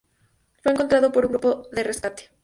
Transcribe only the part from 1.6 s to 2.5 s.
de rescate.